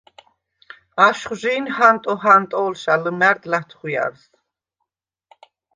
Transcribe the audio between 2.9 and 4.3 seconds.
ლჷმა̈რდ ლა̈თხვიარს.